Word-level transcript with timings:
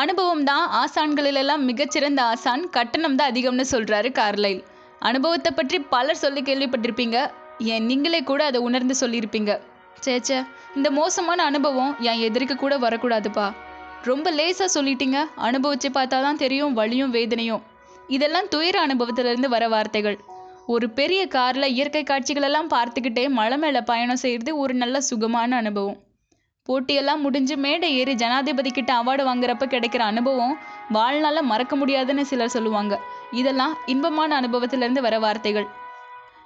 அனுபவம் 0.00 0.44
தான் 0.44 0.66
ஆசான்களிலெல்லாம் 0.80 1.64
மிகச்சிறந்த 1.68 2.20
ஆசான் 2.22 2.62
கட்டணம் 2.70 3.16
தான் 3.16 3.30
அதிகம்னு 3.32 3.64
சொல்கிறாரு 3.70 4.08
கார்லைல். 4.18 4.60
அனுபவத்தை 5.08 5.50
பற்றி 5.54 5.78
பலர் 5.94 6.20
சொல்லி 6.22 6.42
கேள்விப்பட்டிருப்பீங்க. 6.42 7.18
ஏன் 7.72 7.84
நீங்களே 7.84 8.20
கூட 8.22 8.44
அதை 8.44 8.60
உணர்ந்து 8.60 8.94
சொல்லியிருப்பீங்க. 9.00 9.52
சேச்சே 10.04 10.38
இந்த 10.76 10.90
மோசமான 10.90 11.44
அனுபவம் 11.44 11.92
என் 12.00 12.22
எதிரிக்கு 12.28 12.56
கூட 12.56 12.76
வரக்கூடாதுப்பா. 12.78 13.46
ரொம்ப 14.10 14.30
லேசாக 14.30 14.68
சொல்லிட்டீங்க. 14.76 15.18
அனுபவிச்சு 15.48 15.88
பார்த்தா 15.98 16.20
தான் 16.26 16.40
தெரியும் 16.44 16.72
வலியும் 16.72 17.10
வேதனையும். 17.10 17.62
இதெல்லாம் 18.08 18.48
துயர 18.48 18.76
அனுபவத்திலிருந்து 18.86 19.48
வர 19.48 19.68
வார்த்தைகள். 19.68 20.18
ஒரு 20.66 20.90
பெரிய 20.90 21.20
காரில் 21.26 21.72
இயற்கை 21.74 22.02
காட்சிகளெல்லாம் 22.02 22.72
பார்த்துக்கிட்டே 22.74 23.28
மலை 23.40 23.58
மேலே 23.58 23.80
பயணம் 23.92 24.22
செய்கிறது 24.24 24.52
ஒரு 24.56 24.74
நல்ல 24.74 24.96
சுகமான 25.10 25.56
அனுபவம். 25.56 25.98
போட்டியெல்லாம் 26.68 27.20
முடிஞ்சு 27.20 27.56
மேடை 27.56 27.88
ஏறி 27.98 28.14
ஜனாதிபதி 28.14 28.70
கிட்ட 28.70 28.90
அவார்டு 28.94 29.22
வாங்குறப்ப 29.28 29.64
கிடைக்கிற 29.70 30.02
அனுபவம் 30.10 30.58
வாழ்நாளில் 30.90 31.42
மறக்க 31.42 31.76
முடியாதுன்னு 31.76 32.24
சிலர் 32.26 32.48
சொல்லுவாங்க. 32.48 32.94
இதெல்லாம் 33.30 33.74
இன்பமான 33.86 34.40
அனுபவத்திலிருந்து 34.40 35.00
வர 35.00 35.18
வார்த்தைகள். 35.18 35.66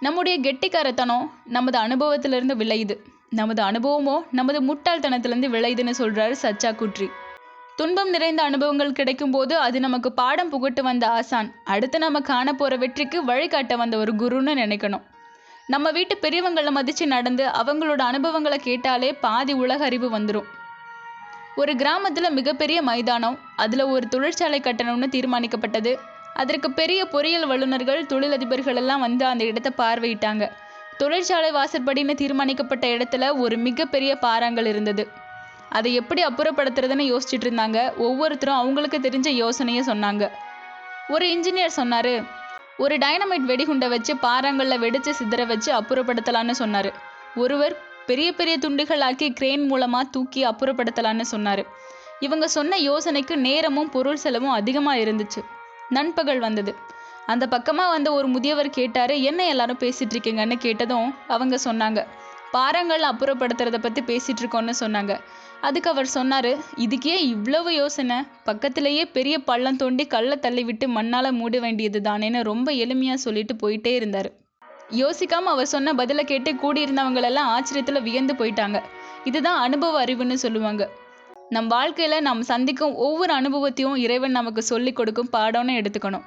நம்முடைய 0.00 0.36
கெட்டிக்காரத்தனம் 0.40 1.30
நமது 1.44 1.78
அனுபவத்திலிருந்து 1.78 2.56
விளையுது. 2.62 2.96
நமது 3.30 3.62
அனுபவமோ 3.62 4.16
நமது 4.30 4.60
முட்டாள்தனத்திலிருந்து 4.60 5.48
விளையுதுன்னு 5.54 5.94
சொல்றாரு 5.98 6.34
சச்சா 6.42 6.72
குட்ரி. 6.74 7.08
துன்பம் 7.76 8.10
நிறைந்த 8.10 8.42
அனுபவங்கள் 8.42 8.92
கிடைக்கும் 8.92 9.30
போது 9.30 9.54
அது 9.58 9.80
நமக்கு 9.80 10.12
பாடம் 10.12 10.52
புகட்டு 10.52 10.82
வந்த 10.82 11.04
ஆசான். 11.08 11.48
அடுத்து 11.64 11.98
நம்ம 11.98 12.20
காண 12.20 12.52
போற 12.52 12.76
வெற்றிக்கு 12.76 13.24
வழிகாட்ட 13.24 13.76
வந்த 13.76 13.96
ஒரு 13.98 14.12
குருன்னு 14.12 14.54
நினைக்கணும். 14.62 15.04
நம்ம 15.72 15.90
வீட்டு 15.90 16.14
பெரியவங்களை 16.22 16.70
மதித்து 16.70 17.06
நடந்து 17.06 17.44
அவங்களோட 17.60 18.00
அனுபவங்களை 18.10 18.58
கேட்டாலே 18.58 19.10
பாதி 19.24 19.52
உலக 19.52 19.84
அறிவு 19.84 20.08
வந்துடும் 20.18 20.48
ஒரு 21.56 21.72
கிராமத்தில் 21.76 22.28
மிகப்பெரிய 22.30 22.78
மைதானம் 22.82 23.36
அதில் 23.56 23.84
ஒரு 23.94 24.04
தொழிற்சாலை 24.08 24.58
கட்டணம்னு 24.60 25.08
தீர்மானிக்கப்பட்டது. 25.16 25.92
அதற்கு 26.34 26.68
பெரிய 26.70 27.00
பொறியியல் 27.04 27.46
வல்லுநர்கள் 27.46 28.00
தொழிலதிபர்கள் 28.06 28.76
எல்லாம் 28.76 29.00
வந்து 29.00 29.24
அந்த 29.26 29.44
இடத்தை 29.44 29.72
பார்வையிட்டாங்க. 29.76 30.44
தொழிற்சாலை 30.98 31.50
வாசற்படின்னு 31.52 32.14
தீர்மானிக்கப்பட்ட 32.22 32.86
இடத்துல 32.96 33.38
ஒரு 33.38 33.56
மிகப்பெரிய 33.66 34.12
பாறாங்கல் 34.22 34.70
இருந்தது. 34.72 35.04
அதை 35.68 35.90
எப்படி 35.94 36.20
அப்புறப்படுத்துறதுன்னு 36.24 37.06
யோசிச்சுட்டு 37.12 37.48
இருந்தாங்க. 37.48 37.78
ஒவ்வொருத்தரும் 37.96 38.60
அவங்களுக்கு 38.62 38.98
தெரிஞ்ச 38.98 39.28
யோசனையை 39.44 39.84
சொன்னாங்க. 39.86 40.24
ஒரு 41.08 41.26
இன்ஜினியர் 41.26 41.78
சொன்னார் 41.80 42.12
ஒரு 42.82 42.94
டைனமைட் 42.98 43.46
வெடிகுண்டை 43.46 43.88
வச்சு 43.88 44.12
பாறாங்கல்ல 44.14 44.74
வெடிச்சு 44.84 45.12
சிதற 45.18 45.42
வச்சு 45.46 45.70
அப்புறப்படுத்தலான்னு 45.78 46.50
சொன்னார். 46.50 46.90
ஒருவர் 47.36 47.74
பெரிய 48.06 48.28
பெரிய 48.32 48.54
துண்டுகளாக்கி 48.58 49.26
கிரேன் 49.32 49.64
மூலமாக 49.66 50.10
தூக்கி 50.10 50.40
அப்புறப்படுத்தலான்னு 50.46 51.26
சொன்னார். 51.32 51.62
இவங்க 52.20 52.46
சொன்ன 52.48 52.78
யோசனைக்கு 52.78 53.34
நேரமும் 53.36 53.90
பொருள் 53.90 54.16
செலவும் 54.16 54.50
அதிகமாக 54.50 55.02
இருந்துச்சு. 55.04 55.42
நண்பகல் 55.88 56.38
வந்தது. 56.38 56.72
அந்த 57.26 57.44
பக்கமாக 57.46 57.90
வந்த 57.90 58.08
ஒரு 58.12 58.26
முதியவர் 58.26 58.70
கேட்டார் 58.70 59.14
என்ன 59.30 59.40
எல்லாரும் 59.46 59.80
பேசிட்டு 59.80 60.14
இருக்கீங்கன்னு? 60.14 60.56
கேட்டதும் 60.58 61.08
அவங்க 61.28 61.58
சொன்னாங்க 61.64 62.00
பாறாங்கல் 62.52 63.04
அப்புறப்படுத்துறத 63.10 63.78
பற்றி 63.78 64.02
பேசிகிட்டு 64.02 64.42
இருக்கோன்னு 64.42 64.72
சொன்னாங்க. 64.80 65.20
அதுக்கு 65.60 65.90
அவர் 65.90 66.06
சொன்னார் 66.06 66.50
இதுக்கே 66.76 67.14
இவ்வளவு 67.20 67.74
யோசனை. 67.74 68.16
பக்கத்திலேயே 68.44 69.06
பெரிய 69.06 69.38
பள்ளம் 69.38 69.76
தோண்டி 69.76 70.06
கல்லை 70.06 70.38
தள்ளி 70.38 70.64
விட்டு 70.64 70.88
மண்ணால் 70.88 71.32
மூட 71.32 71.58
வேண்டியது 71.58 72.00
தானேன்னு 72.00 72.42
ரொம்ப 72.42 72.72
எளிமையாக 72.72 73.14
சொல்லிட்டு 73.14 73.54
போயிட்டே 73.54 73.94
இருந்தார். 73.94 74.30
யோசிக்காம 74.90 75.50
அவர் 75.54 75.66
சொன்ன 75.66 75.94
பதிலை 75.94 76.24
கேட்டு 76.24 76.52
கூடியிருந்தவங்களெல்லாம் 76.52 77.50
ஆச்சரியத்தில் 77.56 78.02
வியந்து 78.02 78.34
போயிட்டாங்க. 78.34 78.82
இதுதான் 79.24 79.60
அனுபவ 79.60 80.04
அறிவுன்னு 80.04 80.32
சொல்லுவாங்க. 80.32 80.88
நம் 81.48 81.66
வாழ்க்கையில் 81.66 82.22
நாம் 82.22 82.42
சந்திக்கும் 82.42 82.94
ஒவ்வொரு 82.94 83.32
அனுபவத்தையும் 83.32 83.96
இறைவன் 83.96 84.30
நமக்கு 84.30 84.62
சொல்லிக் 84.62 84.96
கொடுக்கும் 84.96 85.32
பாடம்னு 85.32 85.78
எடுத்துக்கணும். 85.80 86.22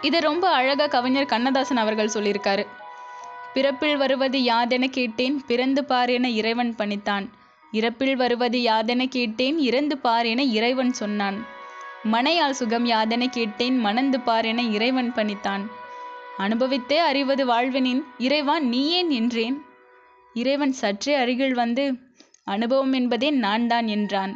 இதை 0.00 0.20
ரொம்ப 0.20 0.48
அழகாக 0.48 0.88
கவிஞர் 0.88 1.24
கண்ணதாசன் 1.24 1.76
அவர்கள் 1.76 2.14
சொல்லியிருக்காரு. 2.14 2.66
பிறப்பில் 3.54 3.96
வருவது 3.96 4.38
யாதென 4.52 4.84
கேட்டேன் 4.90 5.36
பிறந்து 5.48 5.82
பார் 5.84 6.10
என 6.10 6.26
இறைவன் 6.30 6.72
பணித்தான். 6.78 7.26
இறப்பில் 7.72 8.16
வருவது 8.22 8.58
யாதென 8.70 9.02
கேட்டேன் 9.08 9.58
இறந்து 9.68 9.96
பார் 9.98 10.26
என 10.26 10.42
இறைவன் 10.58 10.92
சொன்னான். 10.92 11.38
மனையால் 12.12 12.58
சுகம் 12.60 12.86
யாதென 12.86 13.24
கேட்டேன் 13.30 13.76
மணந்து 13.78 14.20
பார் 14.20 14.44
என 14.44 14.62
இறைவன் 14.76 15.10
பணித்தான். 15.16 15.64
அனுபவித்தே 16.38 16.98
அறிவது 17.10 17.44
வாழ்வெனின் 17.46 18.02
இறைவா 18.18 18.56
நீ 18.70 18.82
ஏன் 18.98 19.10
என்றேன். 19.10 19.56
இறைவன் 20.34 20.74
சற்றே 20.80 21.14
அருகில் 21.14 21.54
வந்து 21.54 21.84
அனுபவம் 22.54 22.94
என்பதே 23.00 23.28
நான் 23.44 23.66
தான் 23.66 23.88
என்றான். 23.96 24.32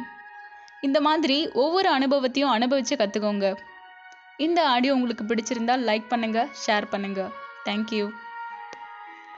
இந்த 0.81 0.97
மாதிரி 1.07 1.37
ஒவ்வொரு 1.63 1.89
அனுபவத்தையும் 1.89 2.55
அனுபவித்து 2.57 2.95
கற்றுக்கோங்க 2.95 3.47
இந்த 4.45 4.59
ஆடியோ 4.73 4.93
உங்களுக்கு 4.93 5.23
பிடிச்சிருந்தால் 5.25 5.85
லைக் 5.89 6.09
பண்ணுங்கள் 6.13 6.49
ஷேர் 6.63 6.91
பண்ணுங்கள் 6.91 7.31
தேங்க்யூ 7.65 8.05